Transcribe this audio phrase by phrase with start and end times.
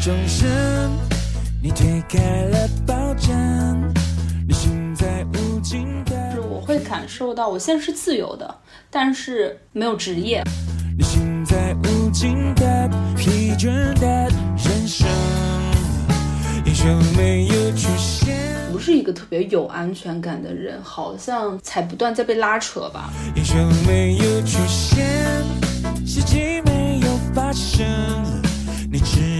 [0.00, 0.48] 终身，
[1.62, 3.92] 你推开了抱枕，
[4.48, 8.54] 你心在无尽的，就是我会感受到我现在是自由的，
[8.88, 10.42] 但是没有职业。
[10.96, 13.66] 你心在无尽的疲倦
[14.00, 14.06] 的
[14.56, 15.06] 人生，
[16.64, 18.38] 英雄没有出现，
[18.72, 23.10] 不是一个特别有安全感的人，好像才不断在被拉扯吧。
[23.36, 23.54] 英雄
[23.86, 25.06] 没有出现，
[26.06, 27.86] 奇迹没有发生，
[28.90, 29.39] 你只。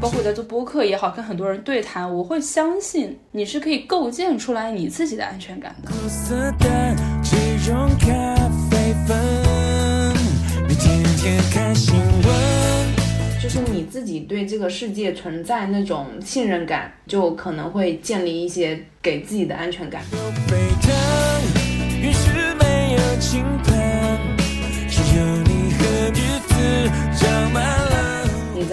[0.00, 5.90] 包括我在做播客也好，跟很多人对谈，我会相信你是可以构建出来你自己的安全感的。
[5.90, 6.94] 苦涩的
[7.98, 8.16] 咖
[8.70, 9.16] 啡粉。
[13.42, 20.02] 就是你自己对这个世界存在那种信任感，就可能会建立一些给自己的安全感。
[22.58, 23.00] 没有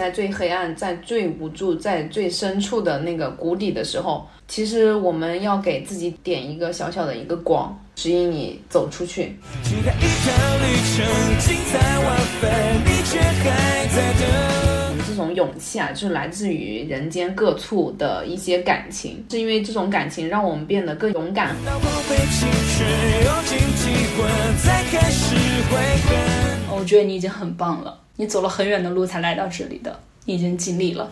[0.04, 9.38] 在最黑暗、在最无助、在最深处的那个谷底的时候，其实我们要给自己点一个小小的一个光，指引你走出去。
[9.64, 11.06] 期待一趟旅程，
[11.40, 12.52] 精彩万分，
[12.84, 14.98] 你却还在等。
[15.08, 21.56] 这种勇气啊，就是来自于人间各处的一些感情，是因为这种感情让我们变得更勇敢。
[21.66, 22.90] 当荒废青春，
[23.24, 23.88] 用尽机
[24.18, 24.28] 会，
[24.66, 25.34] 再开始
[25.72, 25.78] 悔
[26.10, 26.78] 恨。
[26.78, 31.10] 我觉得你已经很棒了，你走了很远的路才来到这里的，你已经尽力了。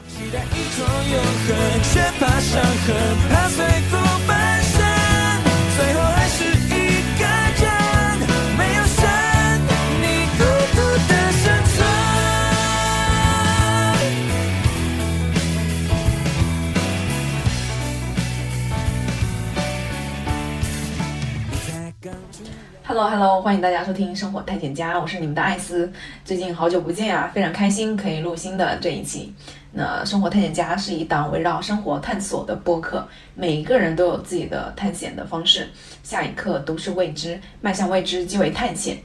[23.10, 25.92] Hello 欢迎大家收听《生活探险家》，我是你们的艾斯。
[26.24, 29.34] 最近好久不见啊，非常开心可以录新的这一期。
[29.72, 35.68] 那《生活探险家》是一档围绕生活探索的播客，每一个人都有自己的探险的方式，
[36.03, 38.98] 下一刻都是未知，迈向未知即为探险。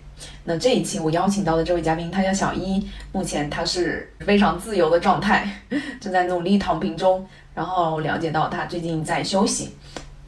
[0.44, 5.48] 那这一期我邀请到的这位嘉宾，他叫小一，目前他是非常自由的状态，
[5.98, 7.26] 正在努力躺平中。
[7.54, 9.74] 然后了解到他最近在休息，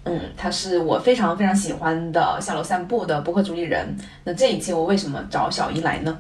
[0.09, 3.97] 嗯，他是我非常非常喜欢的下楼散步的播客主理人。
[4.25, 6.19] 那这一期我为什么找小姨来呢？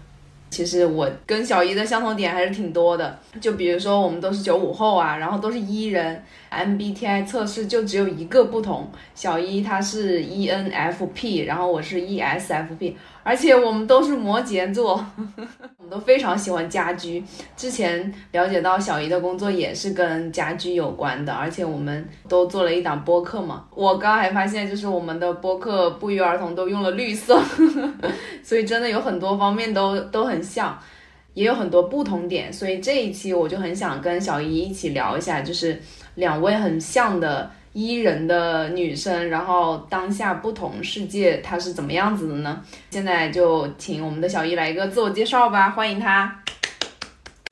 [0.50, 15.04] 其实我跟小姨的相同点还是挺多的，就比如说我们都是九五后啊，然后都是 E 人，MBTI 测试就只有一个不同，小一他是 ENFP，然后我是 ESFP，而且我们都是摩羯座，
[15.78, 17.22] 我们都非常喜欢家居。
[17.56, 23.64] 之前了解到小姨的工作也是跟家居有关的，而且我们都做了一档播客嘛。
[23.74, 27.40] 我刚还发现，就是我们的播客不约而同都用了绿色，
[28.42, 30.78] 所以真的有很多方面都都很像，
[31.34, 32.52] 也有很多不同点。
[32.52, 35.80] 所以这一期我就很想跟小姨一起聊一下，就是
[36.18, 37.48] 两位很像的。
[37.74, 42.60] 伊人的女生，然后当下不同世界她是怎么样子的呢？
[42.90, 46.42] 现在就请我们的小伊来一个自我介绍吧，欢迎她。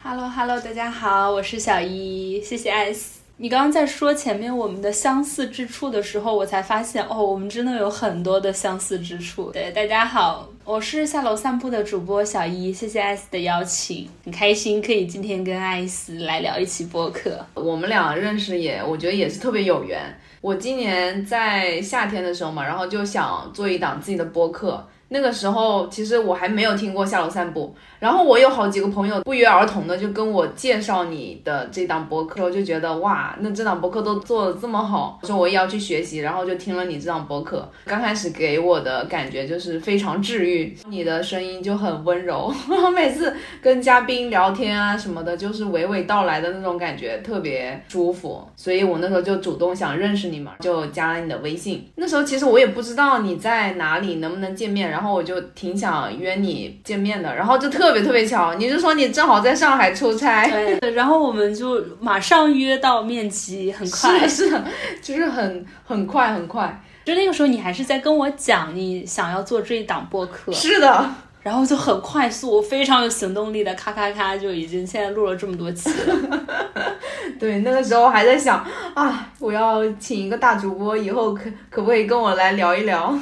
[0.03, 3.16] Hello Hello，大家好，我是小伊，谢谢艾斯。
[3.39, 9.51] 你刚刚在说前面我们的相似之处的时候，我才发现哦，我们真的有很多的相似之处。
[9.51, 17.45] 对，大家好，我是下楼散步的主播小一，谢谢艾斯的邀请，很开心可以今天跟艾斯来聊一期播客。
[17.53, 20.01] 我们俩认识也，我觉得也是特别有缘。
[20.41, 24.83] 我今年在夏天的时候嘛，然后就想做一档自己的播客。
[25.09, 27.77] 那个时候其实我还没有听过下楼散步，
[28.07, 37.69] 然后我有好几个朋友不约而同的就跟我介绍你的这档播客，就觉得哇，那这档播客都做的这么好，说我也要去学习，然后就听了你这档播客。
[37.85, 42.55] 刚开始给我的感觉就是非常治愈，你的声音就很温柔，
[42.95, 48.47] 每次跟嘉宾聊天啊什么的，就是娓娓道来的那种感觉，特别舒服。
[48.55, 51.85] 所以我那时候就主动想认识你嘛，就加了你的微信。
[51.97, 60.47] 那时候其实我也不知道你在哪里，能不能见面，然后我就挺想约你见面的，然后就特别特别巧，你就说你正好在上海出差。
[60.47, 64.29] 对，然后我们就马上约到面基，很快。
[64.29, 64.65] 是的，
[65.03, 66.81] 就是很很快很快。
[67.05, 71.09] 就那个时候，你还是在跟我讲你想要做这一档播客，是的，
[71.43, 76.45] 然后就很快速，非常有行动力的，咔咔咔就已经现在录了这么多期了。
[77.39, 78.65] 对，那个时候还在想
[78.95, 83.17] 啊，我要请一个大主播，以后可可不可以跟我来聊一聊？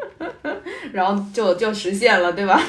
[0.92, 2.60] 然后就就实现了，对吧？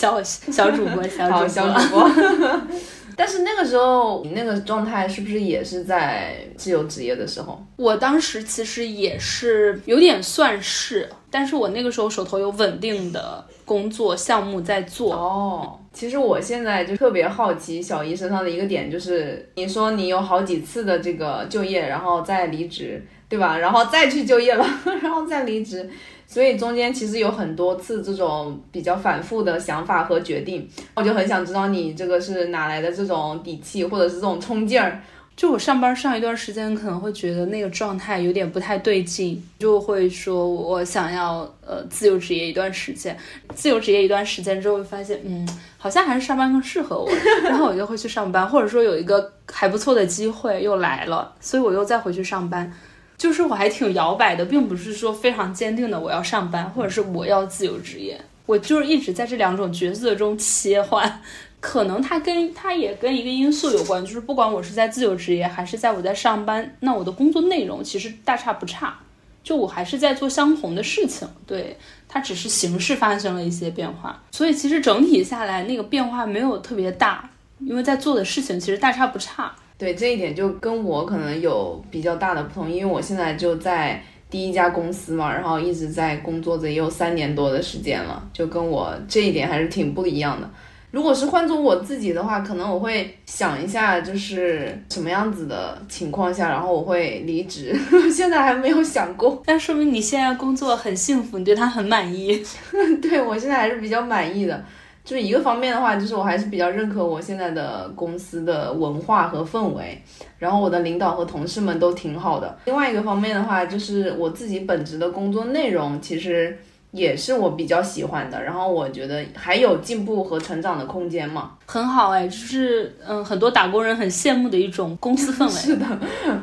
[0.00, 2.10] 小小主播，小主，播，小主播。
[3.16, 7.62] 但是那个时候你那个状态是不是也是在自由职业的时候？
[7.76, 23.58] 我当时其实也是有点算是，但是我那个时候手头有稳定的工作项目在做，哦，其实我现在就特别好奇小姨身上的一个点，就是你说你有好几次的这个就业，然后再离职，对吧？
[23.58, 24.66] 然后再去就业了，
[25.02, 25.90] 然后再离职，
[26.32, 30.68] 所以中间其实有很多次这种比较反复的想法和决定。
[30.94, 35.02] 我就很想知道你这个是哪来的这种底气，或者是这种冲劲儿。
[35.36, 43.16] 就我上班上一段时间，可能会觉得那个状态有点不太对劲，就会说我想要呃自由职业一段时间。
[43.56, 45.48] 自由职业一段时间之后，会发现嗯，
[45.78, 47.10] 好像还是上班更适合我，
[47.42, 52.70] 然后我就会去上班，或者说有一个还不错的机会又来了，所以我又再回去上班。
[53.20, 61.20] 就是我还挺摇摆的，并不是说非常坚定的我要上班，或者是我要自由职业，我就是一直在这两种角色中切换。
[61.60, 68.98] 可能它跟它也跟一个因素有关，就是不管我是在自由职业还是在我在上班，那我的工作内容其实大差不差，
[69.44, 71.76] 就我还是在做相同的事情，对
[72.08, 77.28] 它只是形式发生了一些变化，所以其实整体下来那个变化没有特别大，
[77.58, 79.54] 因为在做的事情其实大差不差。
[79.80, 83.98] 对这一点就跟我可能有比较大的不同，因为我现在就在
[84.28, 90.46] 第一家公司嘛，然后一直在工作着也有三年多的时间了，就跟我这一点还是挺不一样的。
[90.90, 97.74] 如果是换做我自己的话，可能我会想一下，就是什么样子的情况下，然后我会离职。
[98.12, 102.44] 现在还没有想过，但说明你现在工作很幸福，你对他很满意。
[103.00, 104.62] 对我现在还是比较满意的。
[105.10, 110.00] 就是一个方面的话，就是我还是比较认可我现在的公司的文化和氛围，
[110.38, 112.56] 然后我的领导和同事们都挺好的。
[112.66, 116.56] 另外一个方面的话，就是我自己本职的工作内容，其实。
[116.92, 125.52] 也是我比较喜欢的，然后我觉得还有进步和成长的空间嘛，很好哎，就是嗯，很多打工人很羡慕的一种公司氛围。
[125.54, 125.86] 是的，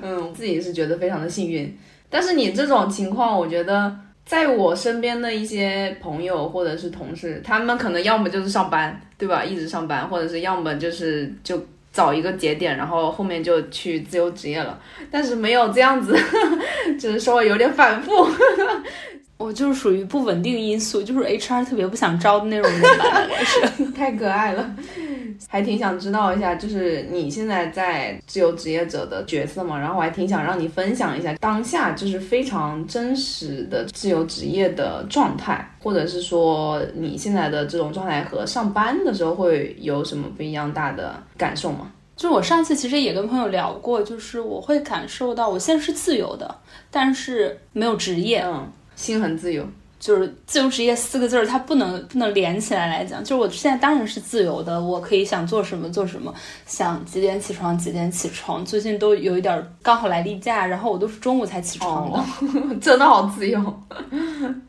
[0.01, 1.77] 嗯，自己是觉得非常的幸运。
[2.09, 3.93] 但是你这种情况，我觉得
[4.27, 14.77] 在我身边的一些朋友或者是同事，他们可能要么就是上班，对吧，一直上班，或者是要么就是就找一个节点，然后后面就去自由职业了。
[15.09, 16.13] 但是没有这样子，
[17.00, 18.12] 只是稍微有点反复。
[19.38, 23.06] 我就是属于不稳定因素，就是 HR 特别不想招的那种人吧，
[23.45, 24.75] 是 太可爱了，
[25.48, 41.92] 还挺想知道一下，就是你现在在自由职业者的角色嘛，然后我还挺想让你分享一下当下就是非常真实的自由职业的状态，或者是说你现在的这种状态和上班的时候会有什么不一样大的感受吗？
[42.16, 46.56] 就是我上次其实也跟朋友聊过，就是我会感受到我现在是自由的，
[46.89, 48.72] 但是没有职业，嗯。
[48.95, 49.63] 心很自由，
[50.07, 53.21] 就是自由职业四个字儿，它不能不能连起来来讲。
[53.21, 56.33] 就是我现在当然是自由的，我可以想做什么做什么，
[56.65, 58.63] 想几点起床几点起床。
[58.63, 63.83] 最近都有一点刚好来例假，然后我都是中午才起床的，真的好自由。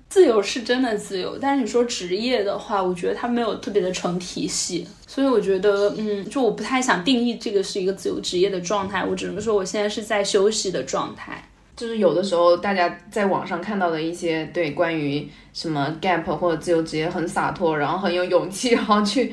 [0.09, 11.48] 自由是真的自由，但是你说职业的话，我觉得它没有特别的成体系，所以我觉得，嗯，就我不太想定义这个是一个自由职业的状态，我只能说我现在是在休息的状态。
[11.79, 19.33] 就是有的时候，大家在网上看到的一些对关于什么 gap 或者自由职业很洒脱，然后很有勇气，然后去，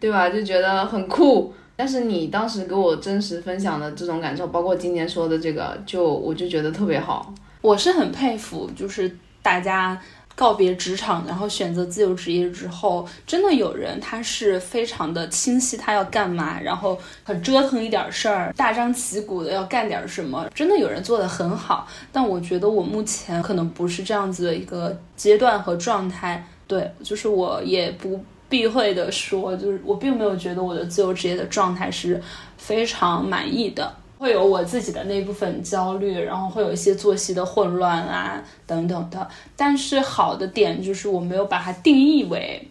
[0.00, 0.30] 对吧？
[0.30, 1.52] 就觉得很酷。
[1.76, 7.34] 但是你当时给我真实分享的这种感受，包括今天说的这个，就我就觉得特别好。
[7.60, 10.00] 我是很佩服，就是大家。
[10.34, 21.86] 告别职场，然后选择自由职业之后，真的有人他是非常的清晰他要干嘛，然后很折腾一点事儿，大张旗鼓的要干点什么，真的有人做的很好。
[22.10, 26.46] 但我觉得我目前可能不是这样子的一个阶段和状态。
[26.66, 32.20] 对，就是我也不避讳的说，就是我并没有觉得我的自由职业的状态是
[32.56, 33.94] 非常满意的。
[34.22, 39.28] 会有我自己的那部分焦虑，然后会有一些作息的混乱啊，等等的。
[39.56, 42.62] 但是好的点就是我没有把它定义为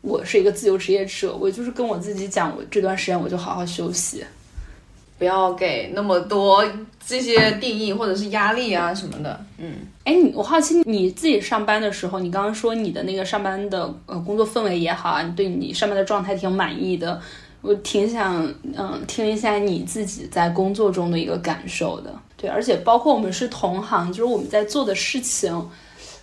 [0.00, 4.24] 我是一个自由职业者，我就是跟我自己讲，我这段时间我就好好休息，
[5.18, 6.64] 不要给那么多
[7.04, 9.44] 这些定义或者是压力啊什么的。
[9.58, 9.74] 嗯，
[10.04, 17.20] 哎，你我好奇你自己上班的时候，你刚刚说你的那个上班的呃工作氛围也好啊，你对你上班的状态挺满意的。
[17.62, 18.46] 我挺想
[18.76, 25.68] 嗯听一下你自己在工作中的一个感受的，对，而且包括我们是同行，就是我们在做的事情，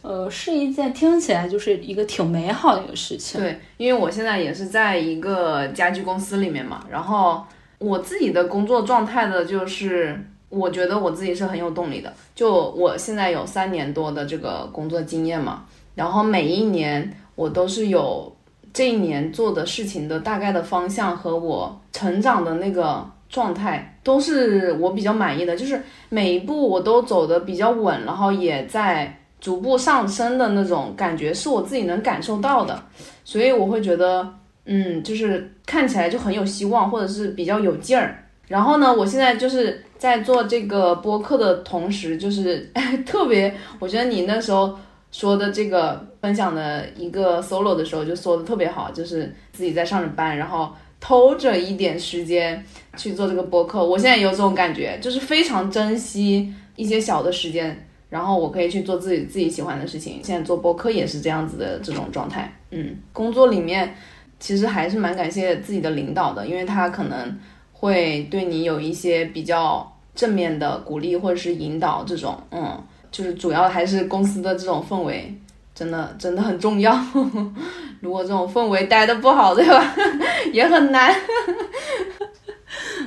[0.02, 3.42] 呃，是一件听起来就是一个挺美好的一个事情。
[3.42, 7.44] 对，因为我现在也是在一个家居公司里面嘛，然后
[7.78, 12.14] 我自己的工作状态的就是，我觉得我自己是很有动力的。
[12.34, 18.33] 就我现在有三年多的这个工作经验嘛，然后每一年我都是有。
[18.74, 25.56] 这一年做的事情的大概的方向和我成长的那个状态，都是我比较满意的。
[25.56, 32.82] 就是每一步我都走的比较稳，然后也在逐步上升的那种感觉，是我自己能感受到的。
[33.24, 34.28] 所以我会觉得，
[34.66, 38.20] 嗯，就是看起来就很有希望，或者是比较有劲儿。
[38.48, 42.70] 然后呢，我现在就是在做这个播客的同时，就是
[43.06, 44.78] 特别，我觉得你那时候
[45.14, 52.66] 说的这个分享的一个 solo 的时候，就说的特别好，就是自己在上着班，然后偷着一点时间
[52.98, 53.86] 去做这个播客。
[53.86, 60.20] 我现在也有这种感觉，就是非常珍惜一些小的时间，然后我可以去做自己自己喜欢的事情。
[60.24, 62.52] 现在做播客也是这样子的这种状态。
[62.72, 63.96] 嗯，工作里面
[64.40, 67.40] 其实还是蛮感谢自己的领导的，因为他可能
[67.72, 75.34] 会对你有一些比较正面的鼓励或者是引导，这种，嗯，就是主要还是公司的这种氛围，
[75.74, 77.00] 真的真的很重要。
[78.02, 79.96] 如果这种氛围待的不好，对吧，
[80.52, 81.16] 也很难。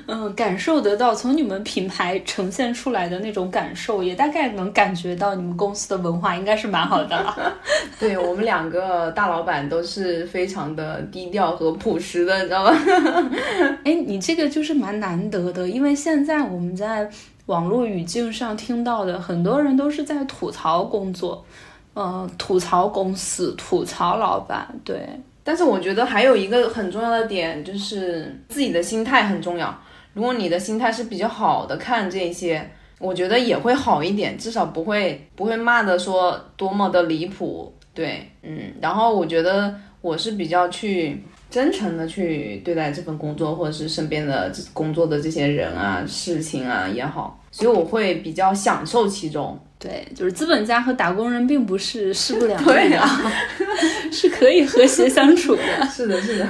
[0.06, 7.52] 嗯，感受得到，从你们品牌呈现出来的那种感受，也大概能感觉到你们公司的文化应该是蛮好的了。
[7.98, 12.78] 对我们两个大老板都是非常的低调和朴实的，你知道吗？
[13.82, 17.10] 哎，你这个就是蛮难得的，因为现在我们在
[17.46, 21.44] 网络语境上听到的很多人都是在吐槽工作，
[21.94, 25.08] 呃，吐槽公司，吐槽老板，对。
[25.42, 29.72] 但是我觉得还有一个很重要的点，就是自己的心态很重要。
[30.12, 37.72] 如果你的心态是比较好的，看这些，我觉得也会好一点，至少不会不会骂的说多么的离谱。
[37.94, 41.22] 对，嗯，然后我觉得我是比较去
[41.56, 49.58] 真诚的去对待这份工作，或者是身边的工作的这些人啊、事情啊也好，所以我会比较享受其中。
[49.78, 53.32] 对，就是资本家和打工人并不是势不两对立啊，
[54.12, 55.62] 是可以和谐相处的。
[55.88, 56.46] 是的，是的。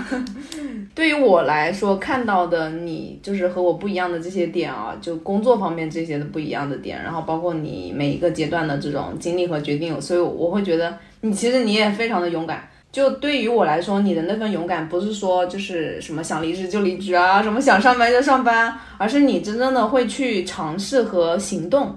[0.92, 12.68] 对于我来说，看到的你就是和我不一样的这些点啊，就工作方面这些的不一样的点，然后包括你每一个阶段的这种经历和决定，所以我会觉得你其实你也非常的勇敢。
[12.96, 21.94] 就对于我来说，你的那份勇敢不是说就是什么想离职就离职啊，什么想上班就上班，而是你真正的会去尝试和行动，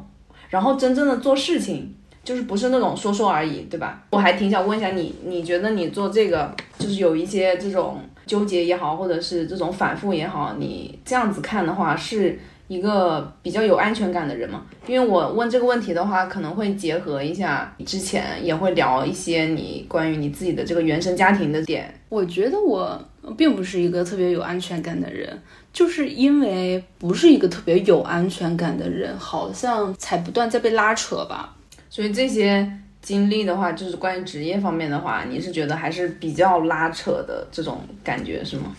[0.50, 4.04] 然后真正的做事情，就是不是那种说说而已，对吧？
[4.10, 12.38] 我还挺想问一下你，你觉得你做这个就是有一些这种纠结也好，或者是这种反复也好，你这样子看的话是？
[12.70, 21.92] 一个比较有安全感的人嘛，因为我问这个问题的话，可能会结合一下之前也会聊一些你关于你自己的这个原生家庭的点。
[22.10, 23.04] 我觉得我
[23.36, 25.36] 并不是一个特别有安全感的人，
[25.74, 31.56] 就是因为不是一个特别有安全感的人，好像才不断在被拉扯吧。
[31.90, 32.72] 所以这些
[33.02, 38.76] 经历的话，就是关于职业方面的话，你是觉得还是比较拉扯的这种感觉是吗？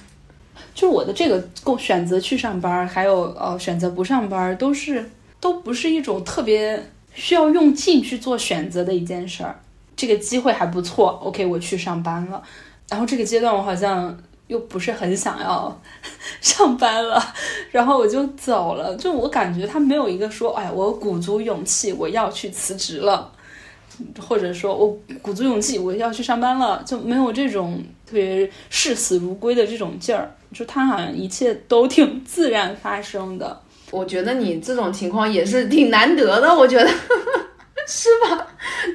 [0.75, 9.61] 就我的这个够选择去上班，还有呃选择不上班，都是都不是一种特别需要用劲去做选择的一件事儿。
[9.97, 12.43] 这个机会还不错，OK，我去上班了。
[12.89, 14.17] 然后这个阶段我好像
[14.47, 15.81] 又不是很想要
[16.41, 17.23] 上班了，
[17.71, 18.97] 然后我就走了。
[18.97, 23.31] 就我感觉他没有一个说，哎，我鼓足勇气我要去辞职了，
[24.19, 30.35] 或者说我鼓足勇气我要去上班了，就没有这种特别视死如归的这种劲儿。
[30.53, 33.61] 就他好像一切都挺自然发生的，
[33.93, 36.91] 我觉得你这种情况也是挺难得的，我觉得
[37.87, 38.47] 是吧？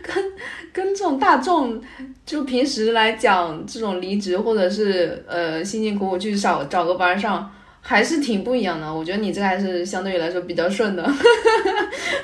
[0.04, 0.32] 跟
[0.74, 1.82] 跟这种大众
[2.26, 8.94] 就平时来讲，这种离职或者是呃辛辛苦苦去找找个班上，还是挺不一样的。
[8.94, 11.10] 我觉得你这个还是相对于来说比较顺的，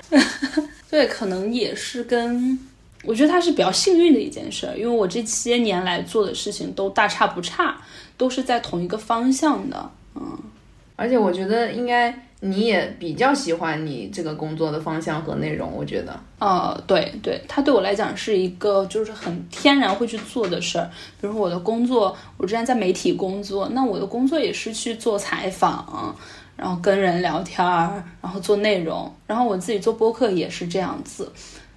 [0.91, 2.59] 对，可能也是跟
[3.03, 7.75] 我觉得它是比较幸运的一件事，因为我这些年来做的事情都大差不差。
[8.17, 10.37] 都是在同一个方向的，嗯，
[10.95, 20.87] 而且我觉得应该你也比较喜欢你这个工作的方向和内容，我觉得，呃，对对，它对我来讲是一个就是很天然会去做的事儿。
[21.19, 26.15] 比如说我的工作，我之前在媒体工作，那我的工作也是去做采访，
[26.55, 31.31] 然后跟人聊天儿，然后做内容，然后我自己做播客也是这样子。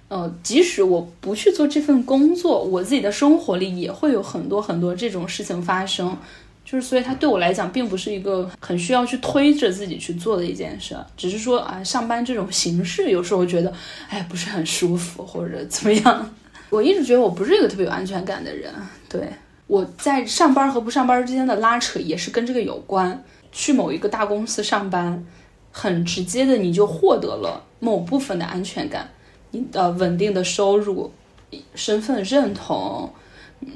[0.07, 6.15] 呃，即使我不去做这份工作，我自己的生活里也会有很多很多这种事情发生，
[6.63, 13.73] 就是所以它对我来讲并不是一个很需要去推着自己去做的一件事，只是说啊，上班这种形式有时候觉得
[14.09, 16.33] 哎不是很舒服或者怎么样。
[16.69, 18.71] 我一直觉得我不是一个特别有安全感的人，
[19.09, 19.27] 对
[19.67, 23.23] 我在上班和不上班之间的拉扯也是跟这个有关。
[23.51, 25.25] 去某一个大公司上班，
[25.71, 29.09] 很直接的你就获得了某部分的安全感。
[29.51, 31.11] 你的稳定的收入，
[31.73, 33.09] 身份认同，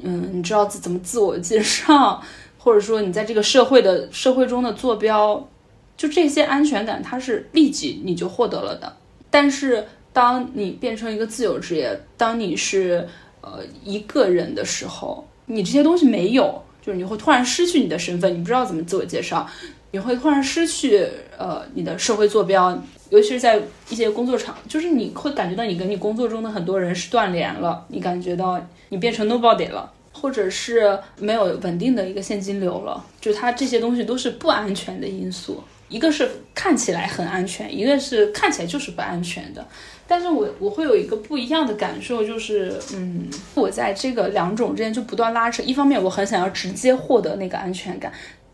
[0.02, 2.22] 嗯，你知道怎怎么自我介绍，
[2.58, 5.48] 或者说你在这个社会的社会中的坐标，
[5.96, 8.96] 就这些安全感，它是立即你就获得了的。
[9.30, 13.06] 但是当你变成一个自由职业，当你是
[13.40, 19.48] 呃一个人的时候，你这些东西没有，就是你会突然失去你的身份，你不知道怎么自我介绍，
[19.90, 21.06] 你会突然失去
[21.38, 22.70] 呃你的社会坐标，
[23.10, 29.92] 尤其是在一些工作场，就是你会感觉到你跟你工作中的很多人是断联了，你感觉到你变成 nobody 了。
[30.12, 35.62] 或者是没有稳定的一个现金流了，就它这些东西都是不安全的因素。
[35.88, 39.66] 一个是看起来很安全，一个是看起来就是不安全的。
[40.06, 45.62] 但是我我会有一个不一样的感受，就是嗯，我在这个两种之间就不断拉扯。
[45.62, 48.12] 一方面我很想要直接获得那个安全感，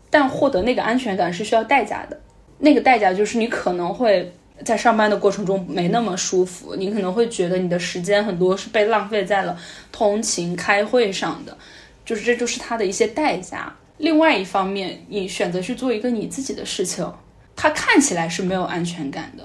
[0.09, 2.19] 但获得那个安全感是需要代价的。
[2.59, 4.31] 那个代价就是你可能会。
[4.65, 9.55] 在上班的过程中没那么舒服，你可能会觉得你的时间很多是被浪费在了
[9.91, 11.55] 通勤、开会上的，
[12.03, 13.71] 就是这就是它的一些代价。
[13.99, 17.07] 另外一方面，你选择去做一个你自己的事情，
[17.55, 19.43] 它看起来是没有安全感的。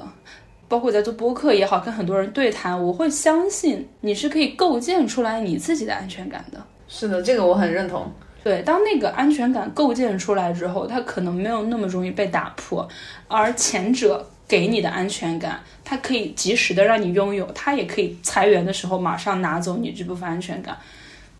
[0.66, 6.59] 包括在做播客也好，跟很多人对谈，我会相信你是可以构建出来你自己的安全感的。
[6.88, 8.11] 是的，这个我很认同。
[8.44, 12.88] 对，当那个安全感构建出来之后，它可能没有那么容易被打破，
[13.28, 14.26] 而前者。
[14.49, 20.76] 给你的安全感，它可以及时的让你拥有，它也可以裁员的时候马上拿走你这部分安全感。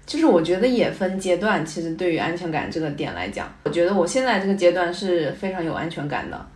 [0.06, 6.47] 就是我觉得也分阶段，其实对于安全感这个点来讲，我觉得我现在这个阶段是非常有安全感的。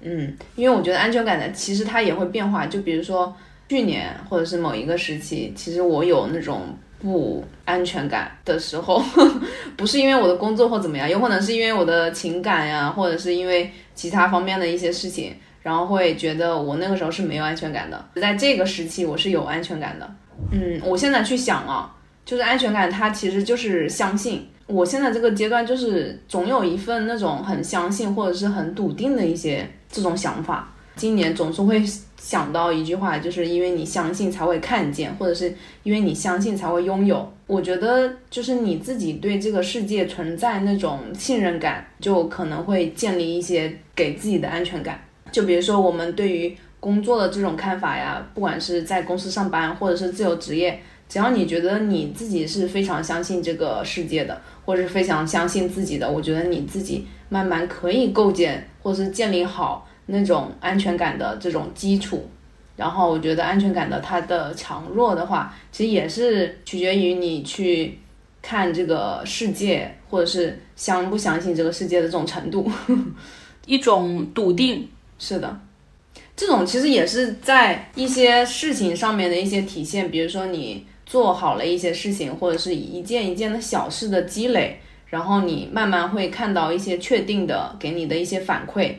[0.00, 2.64] 嗯，因为我觉得安全感呢，其实它也会变化。
[2.64, 3.36] 就比如说
[3.68, 6.62] 去年或者是某一个时期，其实我有那种
[6.98, 9.02] 不安全感的时候，
[9.76, 15.34] 不是因为我的工作或怎么样，有可能是因为我的情感呀，或者是因为其他方面的一些事情。
[15.62, 20.08] 然后会觉得我那个时候是没有安全感的，在这个时期我是有安全感的。
[20.52, 21.92] 嗯，我现在去想啊，
[22.24, 24.48] 就是安全感，它其实就是相信。
[24.68, 30.72] 我现在这个阶段就是总有一份那种很相信或者是很笃定的一些这种想法。
[30.96, 31.84] 今年总是会
[32.18, 37.30] 想到一句话，就是因为你相信才会看见，或者是因为你相信才会拥有。
[37.46, 45.00] 我觉得就是你自己对这个世界存在那种信任感，就可能会建立一些给自己的安全感。
[45.30, 62.28] 就比如说我们对于工作的这种看法呀，不管是在公司上班或者是自由职业，只要你觉得你自己是非常相信这个世界的，或者是非常相信自己的，我觉得你自己慢慢可以构建或者是建立好那种安全感的这种基础。
[62.76, 67.98] 然后我觉得安全感的它的强弱的话，其实也是取决于你去
[68.42, 72.70] 看这个世界，或者是相不相信这个世界的这种程度，
[73.66, 74.86] 一种笃定。
[75.18, 75.58] 是的，
[76.36, 88.96] 这种其实也是在一些事情上面的一些体现，比如说你做好了一些事情，或者是一件一件的小事的积累，然后你慢慢会看到一些确定的给你的一些反馈，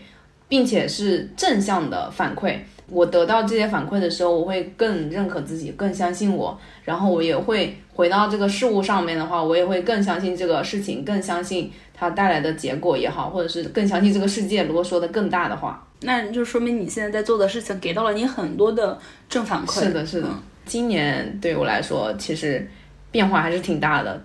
[0.47, 2.57] 并且是正向的反馈。
[2.89, 14.63] 我得到这些反馈的时候，我会更认可自己，更相信我，然后我也会回到这个事物上面的话，我也会更相信这个事情，更相信它带来的结果也好，或者是更相信这个世界。
[14.63, 15.83] 如果说的更大的话。
[16.01, 18.95] 那就说明你现在在做的事情给到了你很多的
[19.27, 19.79] 正反馈。
[19.79, 20.29] 是的，是的。
[20.63, 22.69] 今年对我来说，其实
[23.09, 24.21] 变化还是挺大的。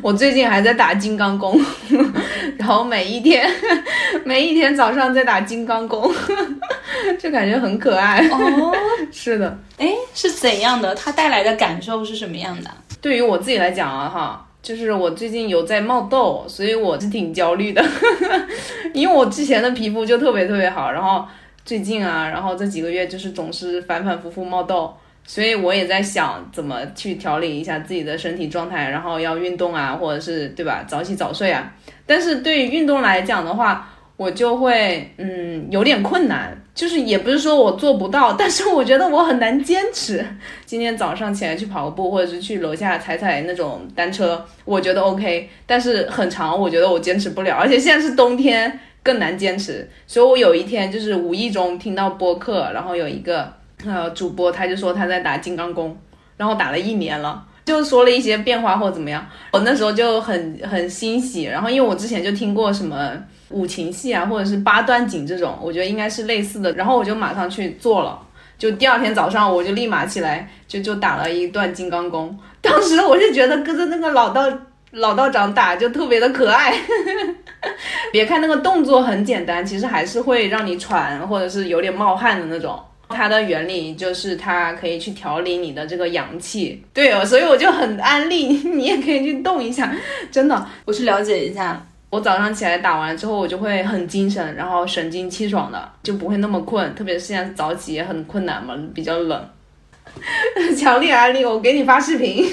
[0.00, 1.60] 我最近还在打金刚功，
[2.58, 3.48] 然后每一天
[4.24, 6.12] 每一天早上在打金刚功，
[7.18, 8.26] 就感觉很可爱。
[8.28, 8.72] 哦，
[9.12, 9.58] 是的。
[9.78, 10.94] 哎，是怎样的？
[10.94, 12.70] 它带来的感受是什么样的？
[13.00, 14.46] 对于我自己来讲啊，哈。
[14.62, 17.82] 就是我最近有在冒痘，所以我是挺焦虑的，
[18.92, 21.24] 因为我之前的皮肤就特别特别好，然后
[21.64, 31.72] 最近啊，然后这几个月就是总是反反复复冒痘，所以我也在想怎么去调理一下自己的身体状态，然后要运动啊，或者是对吧，早起早睡啊。
[32.04, 40.26] 但是对于运动来讲的话，我就会嗯有点困难，就是也不是说我做不到，但是我觉得我很难坚持。
[40.66, 49.88] 今天早上起来去跑个步，或者是去楼下踩踩那种单车，我觉得 OK，但是很长，我觉得我坚持不了，而且现在是冬天，更难坚持。
[50.06, 53.50] 所以我有一天就是无意中听到播客，然后有一个
[53.86, 55.96] 呃主播，他就说他在打金刚功，
[56.36, 61.44] 然后打了一年了，就说了一些变化或怎么样，我那时候就很很欣喜。
[61.44, 63.12] 然后因为我之前就听过什么。
[63.50, 66.70] 五禽戏啊，或者是八段锦这种，我觉得应该是类似的。
[66.74, 68.16] 然后我就马上去做了，
[68.56, 72.38] 就第二天早上我就立马起来，就就打了一段金刚功。
[72.60, 74.48] 当时我是觉得跟着那个老道
[74.92, 76.72] 老道长打就特别的可爱。
[78.12, 82.80] 别看那个动作很简单，其实还是会让你喘或者是有点冒汗的那种。
[83.10, 86.82] 它的原理就是它可以去调理你的这个阳气。
[86.94, 89.94] 对哦，所以我就很安利你也可以去动一下，
[90.30, 91.86] 真的，我去了解一下。
[92.08, 96.92] 我早上起来打完之后，我就会很精神，然后神清气爽的，就不会那么困。
[96.96, 99.48] 特别是现在早起也很困难嘛，比较冷。
[100.76, 102.44] 强烈安利，我给你发视频。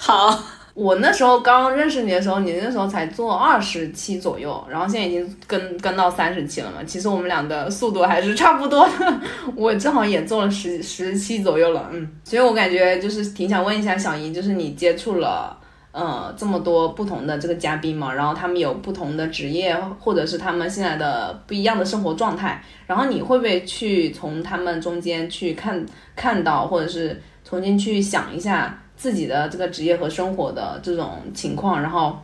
[0.00, 0.42] 好，
[0.74, 6.82] 我那时候刚认识你的时候，你那时候才做二十期左右，然后现在已经跟跟到三十期了嘛。
[6.84, 9.20] 其实我们俩的速度还是差不多的，
[9.54, 12.08] 我正好也做了十十期左右了，嗯。
[12.24, 15.58] 所以我感觉就是挺想问一下小姨，就是你接触了。
[15.92, 25.84] 呃，这么多不同的这个嘉宾嘛，然后他们有不同的职业，或者是他们现在的不一样的生活状态，然后你会不会去从他们中间去看
[26.16, 32.16] 看到，或者是重新去想一下自己的这个职业和生活的这种情况，然后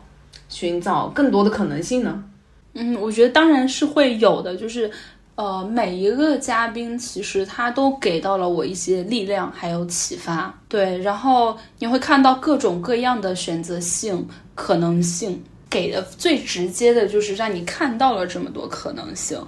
[0.47, 2.23] 寻找更多的可能性呢？
[2.73, 4.89] 嗯，我觉得当然是会有的，就是。
[5.35, 10.53] 呃，每一个嘉宾其实他都给到了我一些力量，还有启发。
[10.67, 19.41] 对，然后你会看到各种各样的选择性可能性，给的最直接的就是让你看到了这么多可能性。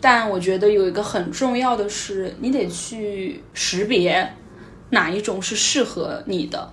[0.00, 4.32] 但我觉得有一个很重要的是，你得去识别
[4.92, 6.72] 哪一种是适合你的，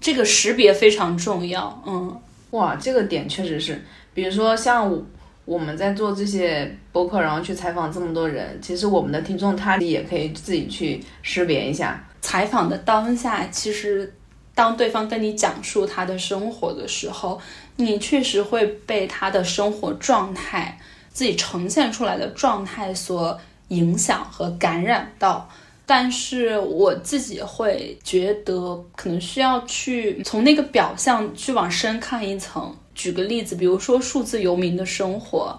[0.00, 1.82] 这个识别非常重要。
[1.86, 3.80] 嗯，哇，这个点确实是，
[4.12, 5.00] 比如说像我。
[5.46, 12.06] 我们在做这些播客，然后去采访这么多人，其实我们的听众他也可以自己去识别一下。
[12.20, 14.14] 采访的当下，其实
[14.54, 17.40] 当对方跟你讲述他的生活的时候，
[17.76, 23.36] 你确实会被他的生活状态、自己呈现出来的状态所
[23.68, 25.48] 影响和感染到。
[25.92, 32.72] 但是我自己会觉得，可能需要去从那个表象去往深看一层。
[32.94, 35.58] 举个例子，比如说数字游民的生活，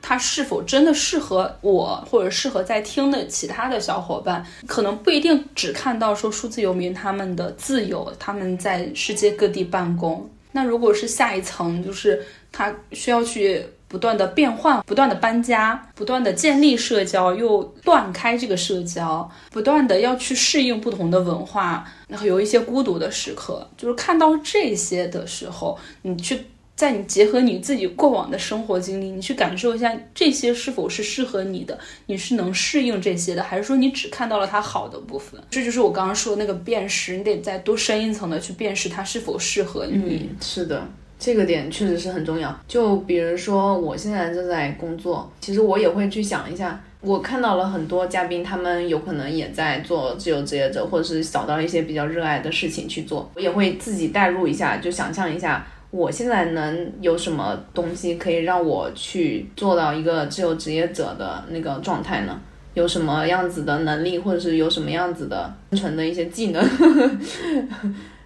[0.00, 4.46] 它是否真的适合我，或者适合在听的其他的小伙伴？
[4.68, 10.30] 可能不一定只看到说数字游民他们的自由，他们在世界各地办公。
[10.52, 23.68] 那如果是下一层，就是他需要去不断的变换、不断的搬家、不断的建立社交，又断开这个社交，不断的要去适应不同的文化，然后有一些孤独的时刻。
[23.76, 26.46] 就是看到这些的时候，你去。
[26.74, 35.40] 在你结合你自己过往的生活经历，你去感受一下这些是否是适合你的，你是能适应这些的，还是说你只看到了它好的部分？
[35.50, 40.30] 这就是我刚刚说的那个辨识，你得再多深一层的去辨识它是否适合你。
[40.40, 40.84] 是的，
[41.24, 42.52] 这个点确实是很重要。
[42.66, 55.64] 就比如说我现在正在工作，其实我也会去想一下，我看到了很多嘉宾，他们有可能也在做自由职业者，或者是找到一些比较热爱的事情去做，我也会自己代入一下，就想象一下。
[55.92, 62.36] 我现在能有什么东西可以让我去做到一个自由职业者的那个状态呢？
[62.74, 66.60] 有什么样子的能力，或者是有什么样子的生存的一些技能？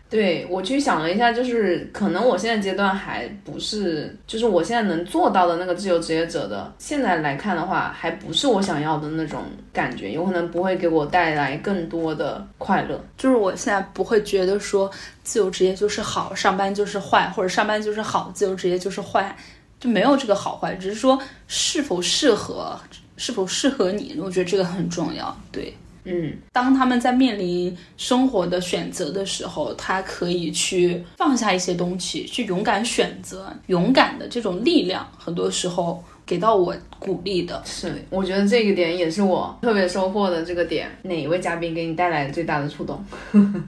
[0.09, 9.43] 对我去想了一下，就是可能我现在阶段还不是，就是我现在能做到的那个自由职业者的，现在来看的话，还不是我想要的那种
[9.73, 13.05] 感觉，有可能不会给我带来更多的快乐。
[13.19, 14.89] 就是我现在不会觉得说
[15.25, 19.37] 自由职业就是好，上班就是坏，或者上班就是好，自由职业就是坏，
[19.81, 22.79] 就没有这个好坏，只是说是否适合，
[23.17, 25.37] 是否适合你，我觉得这个很重要。
[25.51, 25.75] 对。
[26.07, 37.61] 嗯，当他们在面临生活的选择的时候，他可以去放下一些东西，去勇敢选择，勇敢的这种力量，很多时候给到我鼓励的。
[37.65, 40.89] 是，我觉得这个点也是我特别收获的这个点。
[41.03, 43.05] 哪一位嘉宾给你带来最大的触动？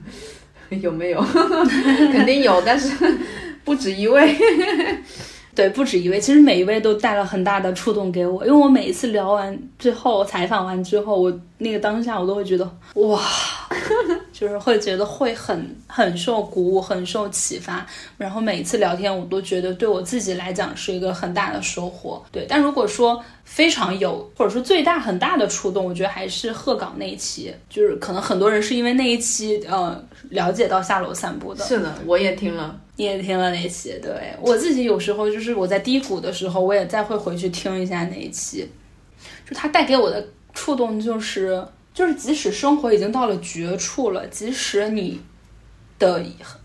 [0.81, 1.21] 有没有？
[2.13, 2.95] 肯定有，但是
[3.63, 4.35] 不止一位。
[5.59, 13.21] 对，不止一位，其实每一位都带了很大的触动给我，因为我每一次聊完之后，采访完之后，我那个当下我都会觉得哇，
[14.39, 17.85] 就是会觉得会很很受鼓舞，很受启发。
[18.17, 22.23] 然后每一次聊天，我都觉得对我自己来讲是一个很大的收获。
[22.31, 31.65] 对，但如果说非常有，或者说最大很大的触动，我觉得还是鹤岗那一期，就是可能很多人是因为那一期呃了解到下楼散步的。
[31.65, 32.79] 是的，我也听了。
[32.95, 38.69] 你也听了那期，对我自己有时候就是我在低谷的时候，我也再会回去听一下那一期，
[39.45, 41.61] 就它带给我的触动就是，
[41.99, 45.19] 就是即使生活已经到了绝处了，即使你
[45.99, 46.23] 的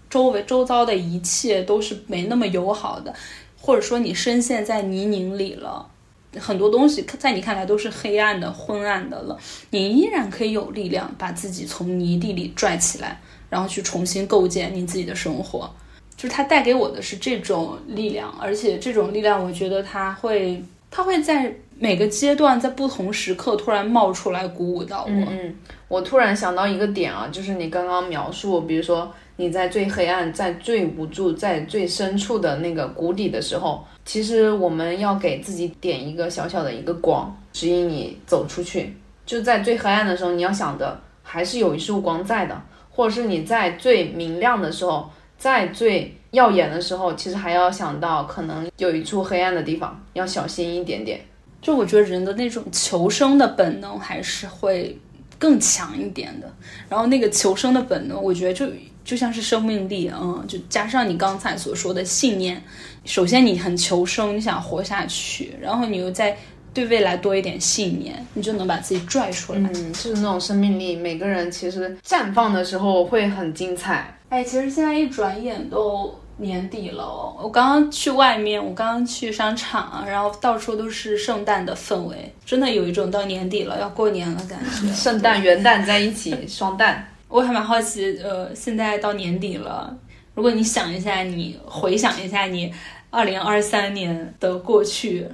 [0.09, 3.13] 周围周遭的一切都是没那么友好的，
[3.61, 5.91] 或者说你深陷在泥泞里了，
[6.39, 9.37] 很多东西在你看来都是黑暗的、昏暗的了，
[9.71, 13.21] 你依然可以有力量把自己从泥地里拽起来，
[13.51, 15.69] 然后去重新构建你自己的生活。
[16.17, 25.11] 就是它带给我的是这种力量，而且这种力量，我觉得它会，它会在每个阶段，在不同时刻突然冒出来，鼓舞到我。
[25.11, 25.55] 嗯，
[25.89, 38.97] 我突然想到一个点啊，就是你刚刚描述，比如说你在最黑暗、在最无助、在最深处的那个谷底的时候，其实我们要给自己点一个小小的一个光，指引你走出去。
[39.27, 45.11] 就在最黑暗的时候，你要想的还是有一束光在的，或者是你在最明亮的时候。
[45.37, 51.21] 在最耀眼的时候，其实还要想到可能有一处黑暗的地方，要小心一点点。
[51.65, 54.97] 就我觉得人的那种求生的本能还是会
[55.37, 56.49] 更强一点的。
[56.89, 58.69] 然后那个求生的本能，我觉得就
[59.05, 62.63] 就像是生命力，嗯，就加上你刚才所说的信念。
[63.05, 66.37] 首先你很求生，你想活下去，然后你又在。
[66.75, 69.61] 对未来多一点信念，你就能把自己拽出来。
[69.61, 74.19] 嗯，就是那种生命力，每个人其实绽放的时候会很精彩。
[74.29, 77.05] 哎，其实现在一转眼都年底了。
[77.41, 84.87] 我刚刚去外面，我刚刚去商场，然后到处都是圣诞的氛围，真的有一种到年底了要过年了感觉。
[84.95, 86.97] 圣诞元旦在一起，双旦。
[87.29, 89.97] 我还蛮好奇，呃，现在到年底了，
[90.35, 92.73] 如果你想一下，你回想一下你
[93.11, 95.27] 二零二三年的过去。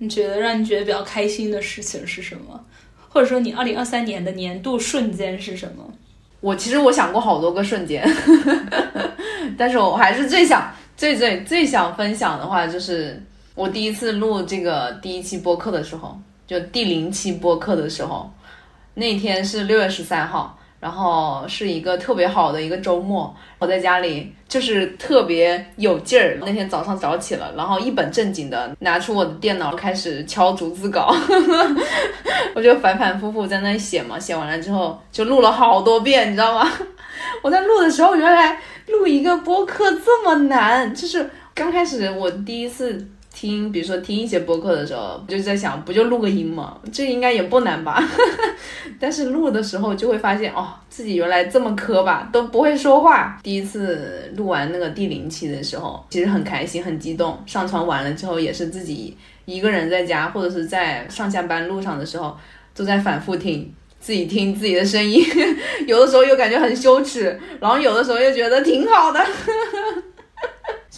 [0.00, 2.64] 你觉得让你觉得比较开心的事情是什么？
[3.08, 5.82] 或者说你二零二三年的年度瞬间是什么？
[6.40, 8.08] 我其实我想过好多个瞬间，
[9.58, 13.22] 但是我还是最想、最最最想分享的话，就是
[13.54, 18.30] 我第一次录这个第一期播客的时候，就第零期播客的时候，
[18.94, 20.57] 那天是六月十三号。
[20.80, 26.38] 然后是一个特别好的一个周末，我在家里就是特别有劲儿。
[26.40, 31.12] 那天早上早起了，然后一本正经的拿出我的电脑开始敲逐字稿，
[32.54, 34.18] 我就反反复复在那里写嘛。
[34.18, 36.70] 写完了之后就录了好多遍，你知道吗？
[37.42, 43.08] 我在录的时候，原来录一个播客这么难，就是刚开始我第一次。
[43.40, 46.76] 听，比如说听一些播客的时候，就在想，不就录个音吗？
[46.92, 48.02] 这应该也不难吧？
[48.98, 53.38] 但是录的时候就会发现，哦，自己原来这么磕巴，都不会说话。
[53.40, 57.40] 第一次录完那个第零期的时候，其实很开心，很激动。
[57.46, 62.36] 上传完了之后，也是自己一个人在家，或者是在上下班路上的时候，
[62.74, 65.24] 都在反复听，自己听自己的声音。
[65.86, 69.24] 有的时候又感觉很羞耻，然后有的时候又觉得挺好的。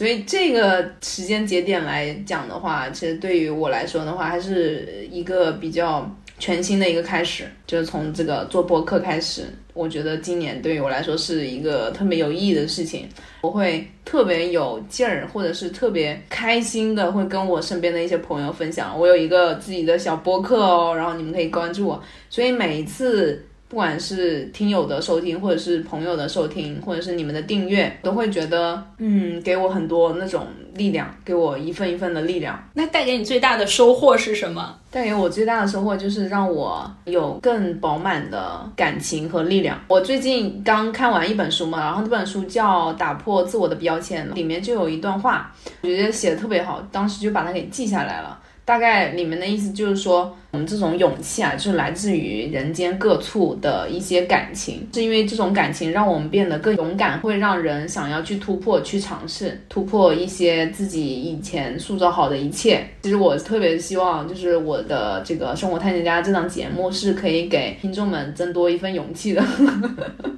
[0.01, 9.45] 所以这个时间节点来讲的话，其实对于我来说的话，还是一个比较全新的一个开始，就是从这个做播客开始。
[9.75, 13.07] 我觉得今年对于我来说是一个特别有意义的事情，
[13.43, 18.99] 我会特别有劲儿，或者是特别开心的，会跟我身边的一些朋友分享。
[18.99, 22.03] 我有一个自己的小播客哦，然后你们可以关注我。
[22.31, 23.45] 所以每一次。
[23.71, 32.61] 不管是听友的收听，或者是朋友的收听，或者是你们的订阅，都会觉得，嗯，给我很多那种力量，给我一份一份的力量。
[32.75, 34.77] 那带给你最大的收获是什么？
[34.91, 39.81] 带给我最大的收获就是让我有更饱满的感情和力量。
[39.87, 48.37] 我最近刚看完一本书嘛，然后这本书叫《打破自我的标签》，里面就有一段话，我觉得写的特别好，当时就把它给记下来了。
[48.71, 62.87] 大概里面的意思就是说，我们这种勇气啊，就是来自于人间各处的一些感情，是因为这种感情让我们变得更勇敢，会让人想要去突破、去尝试、突破一些自己以前塑造好的一切。
[63.03, 69.45] 其实我特别希望，就是我的这个《生活探险家》这档节目是可以给听众们增多一份勇气的，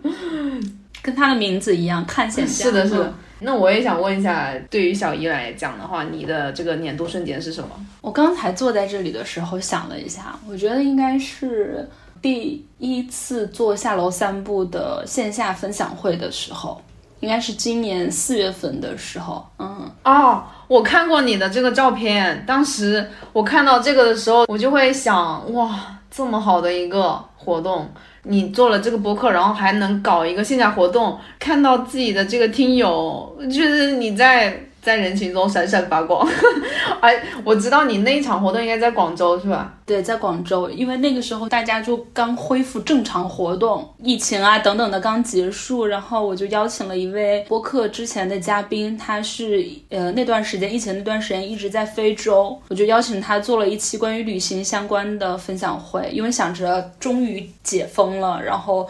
[1.03, 2.65] 跟他的名字一样，探险家。
[2.65, 3.15] 是的，是的。
[3.43, 7.69] 那我也想问一下，对于小姨来讲的话，你的这个年度瞬间是什么？
[8.01, 11.89] 我刚才坐在这里的时候想了一下，我觉得应该是
[12.21, 16.81] 第一次做下楼散步的线下分享会的时候，
[17.21, 19.47] 应该是今年四月份的时候。
[19.59, 27.89] 嗯，哦，我看过你的这个照片，当时我看到这个的时候，我就会想，哇，这么好的一个活动。
[28.25, 34.67] 你做了这个博客，然后还能搞一个线下活动，看到自己的这个听友，就是你在。
[34.83, 36.29] 在人群中闪闪发光，
[37.01, 39.73] 哎，我知道你那一场活动应该在广州是吧？
[39.87, 58.89] 对，在广州，因为那个时候大家就刚恢复正常活动，疫情啊等等的刚结束，然后我就邀请了一位播客之前的嘉宾，他是呃那段时间疫情那段时间一直在非洲，我就邀请他做了一期关于旅行相关的分享会，因为想着终于解封了，然后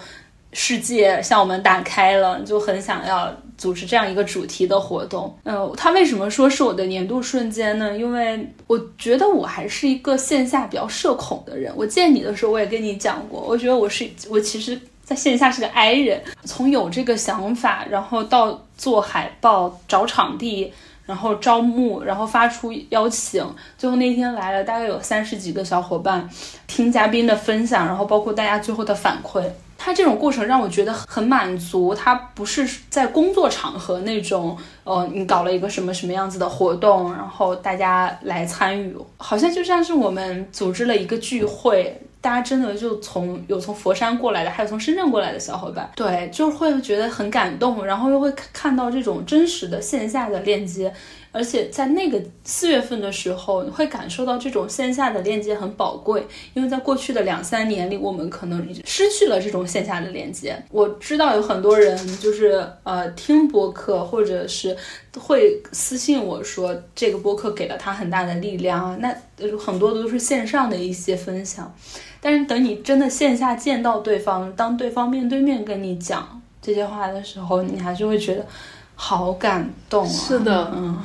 [0.54, 3.30] 世界向我们打开了，就很想要。
[3.62, 7.96] 组织这样一个主题的活动，呃，他为什么说是我的年度瞬间呢？
[7.96, 11.72] 因为我觉得我还是一个线下比较社恐的人。
[11.76, 16.20] 我见你的时候，我也跟你讲过，我觉得我是我其实在线下是个 I 人。
[16.42, 20.72] 从有这个想法，然后到做海报、找场地，
[21.06, 23.46] 然后招募，然后发出邀请，
[23.78, 26.28] 最后那天来了大概有三十几个小伙伴
[26.66, 29.44] 听嘉宾的分享，然后包括大家最后的反馈。
[29.84, 50.94] 他这种过程让我觉得很满足，他不是在工作场合那种，呃，你搞了一个什么什么样子的活动，然后大家来参与，好像就像是我们组织了一个聚会，大家真的就从有从佛山过来的，还有从深圳过来的小伙伴，对，就会觉得很感动，然后又会看看到这种真实的线下的链接。
[51.32, 60.62] 而且在那个四月份的时候，你会感受到这种线下的链接很宝贵，因为在过去的两三年里，我们可能失去了这种线下的链接。
[60.70, 64.76] 我知道有很多人就是呃听播客，或者是
[65.18, 69.16] 会私信我说这个播客给了他很大的力量啊，那
[69.56, 71.74] 很多都是线上的一些分享。
[72.20, 78.46] 但是等你真的线下见到对方，当对方面对面跟你讲这些话的时候，你还是会觉得
[78.94, 80.08] 好感动啊。
[80.08, 80.98] 是的，嗯。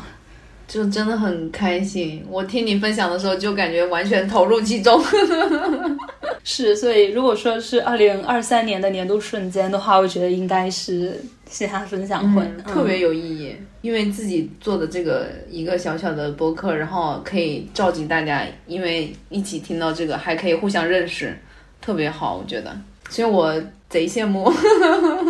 [0.67, 5.01] 就真的很开心，我听你分享的时候就感觉完全投入其中。
[6.43, 13.55] 是，所以如果说是二零二三年的年度瞬间的话，我觉得应该是线下分享会，特别有意义。
[13.81, 21.37] 因为自己做的这个一个小小的播客，然后可以召集大家，因为一起听到这个，还可以互相认识，
[21.79, 22.75] 特别好，我觉得。
[23.09, 23.53] 所以我
[23.89, 24.51] 贼羡慕。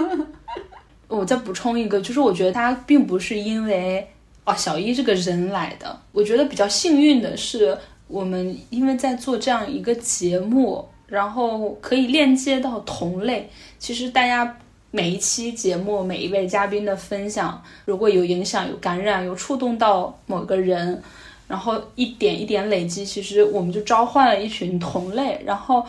[1.07, 4.07] 我再补充一个，就是我觉得他并不是因为。
[4.47, 13.49] 哦，小一这个人来的，我觉得比较幸运的是，我们因为在做这样一个节目，然后可以链接到同类。
[13.77, 14.57] 其实大家
[14.89, 21.03] 每一期节目、每一位嘉宾的分享，如果有影响、有感染、有触动到某个人，
[21.49, 25.85] 然后一点一点累积，其实我们就召唤了一群同类，然后。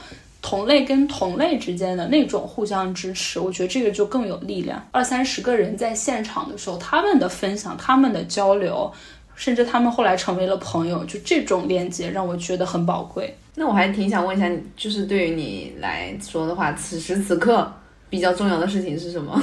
[0.48, 4.82] 同类跟同类之间的那种互相支持，我觉得这个就更有力量。
[4.90, 8.90] 二三十个人在现场的时候，他们的分享、他们的交流，
[9.34, 13.36] 甚至他们后来成为了朋友，就这种链接让我觉得很宝贵。
[13.56, 17.70] 那我还挺想问一下，就是对于你来说的话，此时此刻
[18.08, 19.38] 比较重要的事情是什么？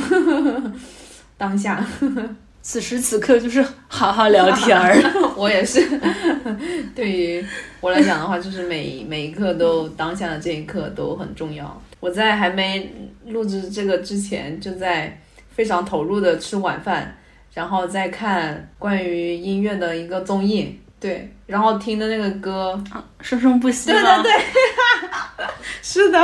[1.38, 1.86] 当下。
[2.68, 4.96] 此时此刻就是好好聊天儿，
[5.38, 5.88] 我也是。
[6.96, 7.46] 对于
[7.80, 11.80] 我来讲的话，就是每每一刻都当下的这一刻都很重要。
[12.00, 12.92] 我在还没
[13.28, 15.16] 录制这个之前，就在
[15.52, 17.16] 非常投入的吃晚饭，
[17.54, 20.80] 然后再看关于音乐的一个综艺。
[21.06, 22.84] 对，然后听的那个歌，
[23.22, 23.92] 生生不息。
[23.92, 24.32] 对对对，
[25.84, 26.20] 是的，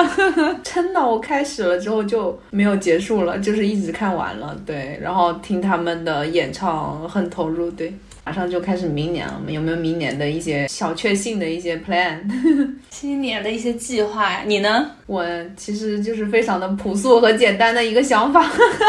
[0.64, 4.60] 真的，我开始了之后就没有结束了，就是一直看完了。
[4.66, 7.70] 对，然后听他们的演唱，很投入。
[7.70, 7.94] 对，
[8.26, 12.18] 马上就开始明年了，有没有明年的一些小确幸的一些 plan？
[12.90, 14.42] 新年的一些计划呀？
[14.48, 14.90] 你呢？
[15.06, 15.24] 我
[15.56, 18.44] 其实就是非常的朴素和简单的一个想法，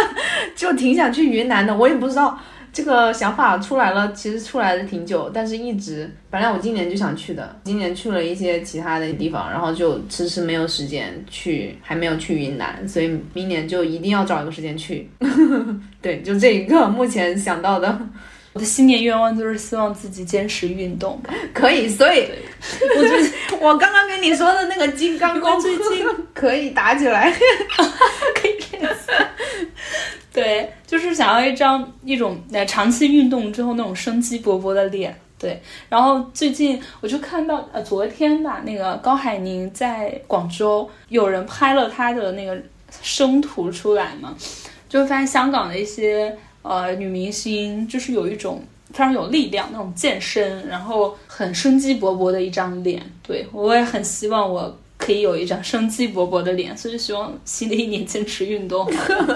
[0.57, 2.38] 就挺想去云南的，我也不知道。
[2.73, 15.11] 这个想法出来了，其实出来的挺久，但是一直本来我今年就想去的，今年去了一些其他的地方，然后就迟迟没有时间去，还没有去云南，所以明年就一定要找一个时间去。
[16.01, 17.99] 对，就这一个目前想到的。
[18.55, 21.19] 我的新年愿望就是希望自己坚持运动，
[21.55, 21.89] 可以。
[21.89, 22.29] 所以，
[22.99, 27.33] 我最我刚刚跟你说的那个金刚功 最近可以打起来，
[28.37, 28.95] 可以练
[30.33, 35.14] 对，就是想要一张一种呃长期运动之后那种生机勃勃的脸。
[35.38, 42.57] 对，然后最近我就看到呃昨天吧，那个高海宁在广州有人拍了他的那个
[43.03, 44.35] 生图出来嘛，
[44.88, 53.03] 就发现香港的一些呃女明星就是有一种非常有力量那种健身，然后很生机勃勃的一张脸。
[53.23, 54.79] 对我也很希望我。
[55.05, 58.88] 可以有一张生机勃勃的脸， 所以希望新的一年坚持运动。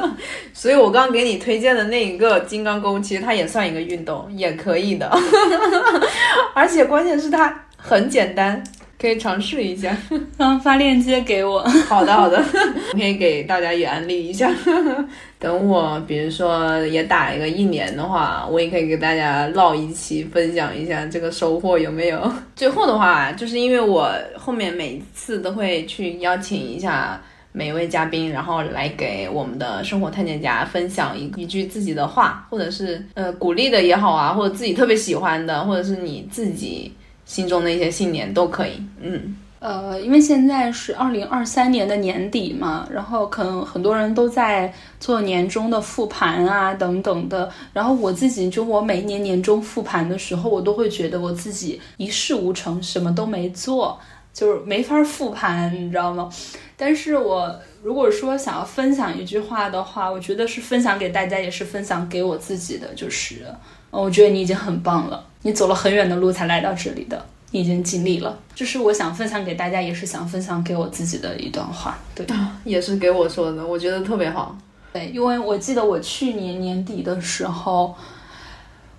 [0.54, 5.10] 所以我刚刚给你推荐的那一个金刚功，其实它也算一个运动，也可以的。
[6.54, 8.62] 而且关键是它很简单。
[8.98, 9.94] 可以尝试一下，
[10.38, 11.60] 然 后，发链接给我。
[11.86, 14.50] 好的，好的，我 可以给大家也安利一下。
[15.38, 22.32] 等我，比如说也打一个一年的话，我也可以给大家唠一期，分享一下这个收获有没有。
[22.54, 27.20] 最后的话，就是因为我后面每次都会去邀请一下
[27.52, 36.90] 每一位嘉宾，然后来给我们的生活探险家分享一一句自己的话，或者是呃鼓励的也好啊，或者自己特别喜欢的，或者是你自己。
[37.26, 47.50] 心中的一些信念都可以，嗯，呃，因为现在是二零二三年的年底嘛，然后可能很多人都在做年终的复盘啊，等等的。
[47.72, 53.98] 然后我自己就我每一年年终复盘的时候，我都会觉得我自己一事无成，什么都没做，
[54.32, 56.30] 就是没法复盘，你知道吗？
[56.76, 63.46] 但是我如果说想要分享一句话的话，我觉得是分享给大家，也是分享给我自己的，就是，
[63.90, 65.24] 我觉得你已经很棒了。
[65.46, 68.36] 你走了很远的路才来到这里的，你已经尽力了。
[68.52, 71.96] 这是我想分享给大家，也是想分享给我自己的一段话。
[72.16, 72.26] 对，
[72.64, 74.58] 也是给我说的，我觉得特别好。
[74.92, 77.94] 对，因为我记得我去年年底的时候，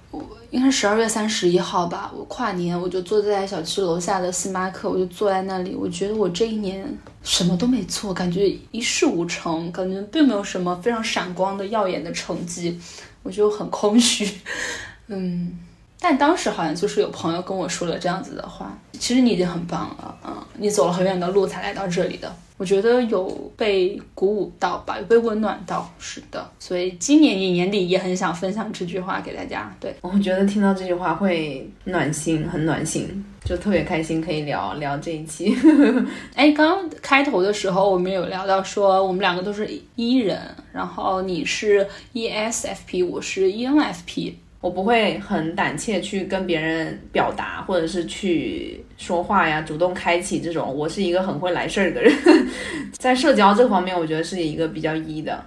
[0.09, 6.87] 我应该是十二月三十一号吧，我跨年我就坐在小区楼下的星巴克，我就坐在那里，我觉得我这一年
[7.23, 12.79] 什么都没做，感觉一事无成，感觉并没有什么非常闪光的耀眼的成绩，
[13.21, 14.25] 我就很空虚，
[15.07, 15.59] 嗯。
[15.99, 29.75] 但当时好像就是有朋友跟我说了这样子的话，其实你已经很棒了，嗯，你走了很远的路才来到这里的，我觉得有被鼓舞到吧，有被温暖到，是的，所以今年年底也很想分享这句话给大家。
[29.79, 35.55] 对，我觉得听到这句话会暖心，很暖心，就特别开心，可以聊聊这一期。
[36.35, 40.39] 哎，刚刚开头的时候我们有聊到说我们两个都是 E 人，
[40.71, 44.33] 然后你是 ESFP，我是 ENFP。
[44.59, 50.73] 我不会很胆怯去跟别人表达，或者是去说话呀，主动开启这种。
[50.75, 52.13] 我是一个很会来事儿的人，
[52.97, 55.43] 在社交这方面，我觉得是一个比较 E 的。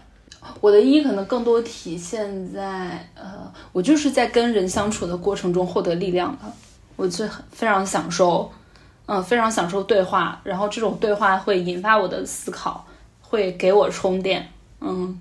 [0.61, 6.51] 我的 E 可能更多体现在，呃，我就是在跟人相处的过程中获得力量的。
[6.97, 8.51] 我就非常享受，
[9.07, 12.87] 嗯，非常享受对话，然后这种对话会引发我的思考，
[13.21, 14.49] 会给我充电，
[14.81, 15.21] 嗯。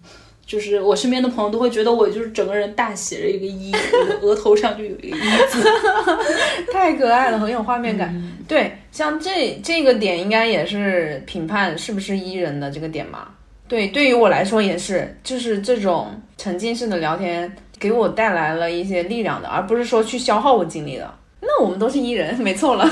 [0.50, 3.72] 就是我身边的朋友都会觉得我就是整个人大写着一个一，
[4.24, 5.64] 额头上就有一个一字，
[6.74, 8.12] 太可爱了，很有画面感。
[8.48, 13.28] 对，像这这个点应该也是评判是不是伊人的这个点嘛？
[13.68, 21.14] 对，对于我来说也是，就是这种沉浸式的聊天给我带来了一些力量的，而不是说去消耗我精力的。
[21.42, 22.90] 那我们都是伊人，没错了，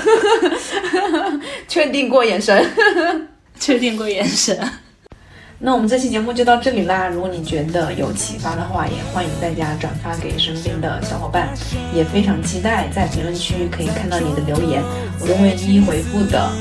[1.68, 2.64] 确定过眼神，
[3.60, 4.56] 确定过眼神。
[5.60, 7.08] 那我们这期节目就到这里啦！
[7.08, 11.50] 如果你觉得有启发的话，也欢迎大家转发给身边的小伙伴，
[11.96, 14.84] 也非常期待在评论区可以看到你的留言，
[15.20, 16.52] 我都会一一回复的。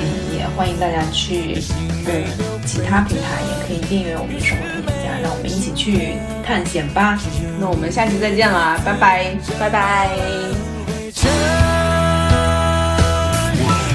[0.00, 1.62] 嗯，也欢迎大家去
[2.08, 2.24] 嗯
[2.66, 7.16] 其他平台也可以订阅我们的生活探险家，让我们一起去探险吧！
[7.60, 10.10] 那我们下期再见啦，拜拜，拜拜。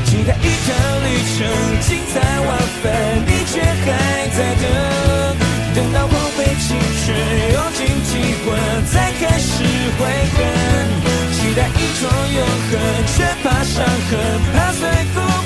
[0.05, 0.47] 期待一
[1.25, 2.93] 成精彩万分
[3.25, 4.65] 你却还在等
[5.75, 7.17] 等到荒废青春
[7.53, 9.63] 用尽体温才开始
[9.97, 10.05] 悔
[10.35, 10.39] 恨
[11.33, 12.73] 期待一种永恒
[13.07, 14.19] 却怕伤痕
[14.53, 15.44] 怕碎骨。